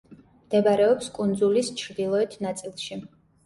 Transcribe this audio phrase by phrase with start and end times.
[0.45, 3.03] მდებარეობს კუნძულის ჩრდილოეთ ნაწილში.